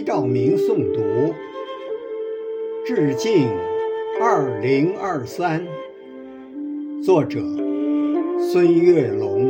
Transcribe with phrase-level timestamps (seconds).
[0.00, 1.34] 齐兆明诵读，
[2.86, 3.50] 致敬
[4.18, 5.62] 二零二三。
[7.04, 7.38] 作者：
[8.50, 9.49] 孙月龙。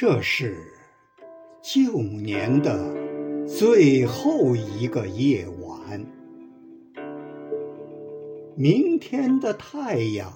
[0.00, 0.54] 这是
[1.60, 2.94] 旧年的
[3.48, 6.06] 最后一个夜晚，
[8.54, 10.32] 明天的太阳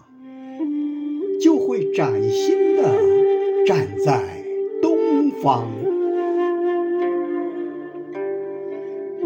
[1.41, 2.83] 就会崭新的
[3.65, 4.45] 站在
[4.83, 5.71] 东方。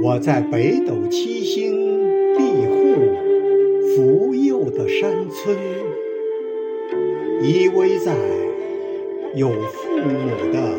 [0.02, 1.72] 我在北斗七星
[2.36, 5.56] 庇护、福佑的山村
[7.42, 8.45] 依偎在。
[9.34, 10.78] 有父母的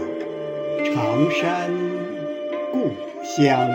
[0.86, 1.70] 长山
[2.72, 2.90] 故
[3.24, 3.70] 乡，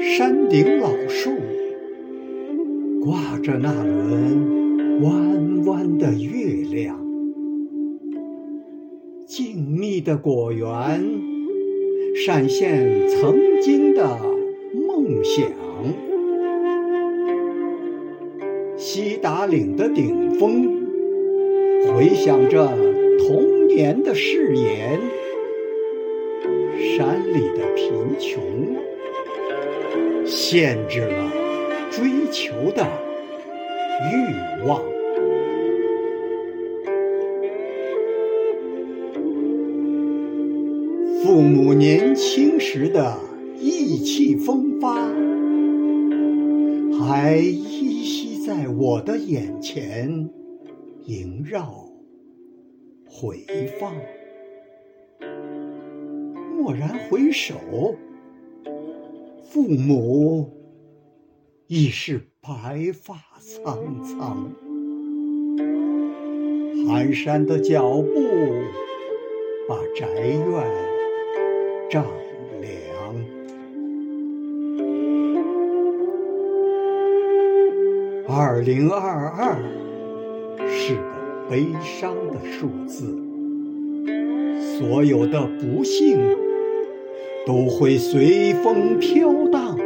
[0.00, 1.30] 山顶老树
[3.02, 6.98] 挂着那轮弯弯的月亮，
[9.26, 11.02] 静谧的果园
[12.24, 14.18] 闪现曾经的
[14.86, 15.50] 梦想。
[18.88, 20.64] 西达岭的顶峰，
[21.88, 22.72] 回响着
[23.18, 25.00] 童年的誓言。
[26.78, 28.40] 山里的贫穷，
[30.24, 31.32] 限制了
[31.90, 32.86] 追求的
[34.12, 34.80] 欲望。
[41.24, 43.18] 父母年轻时的
[43.58, 44.94] 意气风发，
[47.04, 47.42] 还。
[48.46, 50.30] 在我的眼前
[51.04, 51.90] 萦绕
[53.04, 53.44] 回
[53.80, 53.92] 放，
[56.56, 57.56] 蓦然回首，
[59.42, 60.48] 父母
[61.66, 64.48] 已是白发苍苍，
[66.86, 68.12] 蹒跚的脚步
[69.68, 70.64] 把宅院
[71.90, 72.06] 丈
[78.38, 79.56] 二零二二
[80.68, 81.00] 是个
[81.48, 83.18] 悲伤的数字，
[84.60, 86.18] 所有的不幸
[87.46, 89.78] 都会随风飘荡。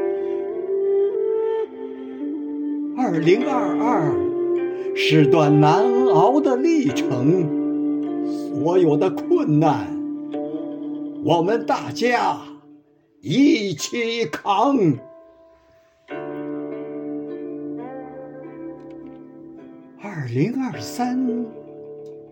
[2.99, 4.12] 二零二二
[4.97, 7.47] 是段难熬的历程，
[8.27, 9.87] 所有的困难，
[11.25, 12.37] 我们大家
[13.21, 14.77] 一起扛。
[20.03, 21.44] 二零二三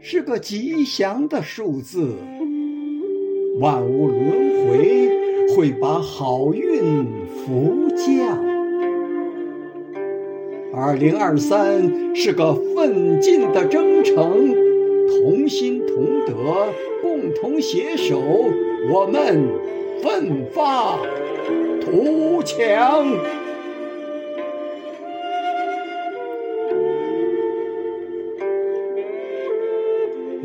[0.00, 2.14] 是个吉祥的数字，
[3.60, 5.10] 万物轮回
[5.54, 8.42] 会把好运福降。
[10.74, 14.50] 二零二三是个奋进的征程，
[15.20, 16.68] 同心同德，
[17.02, 18.18] 共同携手，
[18.90, 19.46] 我们
[20.02, 20.98] 奋发
[21.82, 23.06] 图强。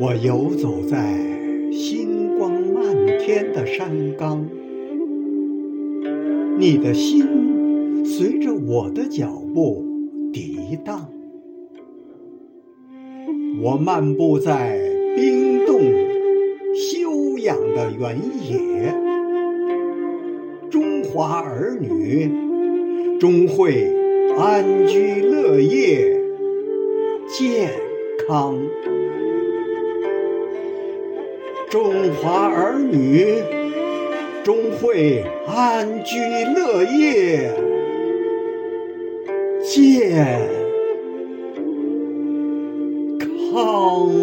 [0.03, 1.17] 我游走在
[1.71, 4.45] 星光漫天的山岗，
[6.59, 9.81] 你的心随着我的脚步
[10.33, 11.09] 涤荡。
[13.61, 14.77] 我漫步在
[15.15, 15.79] 冰冻
[16.75, 18.94] 休养的原野，
[20.69, 22.29] 中华儿女
[23.21, 23.89] 终会
[24.38, 26.19] 安居乐业，
[27.29, 27.71] 健
[28.27, 28.57] 康。
[31.73, 33.41] 中华儿女
[34.43, 36.19] 终会安居
[36.55, 37.49] 乐业，
[39.63, 40.39] 健
[43.51, 44.22] 康。